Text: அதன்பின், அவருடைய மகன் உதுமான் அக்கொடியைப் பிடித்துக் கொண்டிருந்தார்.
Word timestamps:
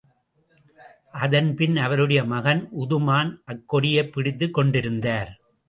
அதன்பின், 1.11 1.77
அவருடைய 1.77 2.23
மகன் 2.23 2.69
உதுமான் 2.79 3.35
அக்கொடியைப் 3.45 4.11
பிடித்துக் 4.11 4.53
கொண்டிருந்தார். 4.53 5.39